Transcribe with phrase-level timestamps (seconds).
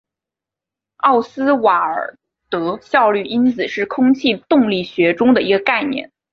[0.95, 2.17] 奥斯瓦尔
[2.49, 6.11] 德效率因子是空气动力学中的一个概念。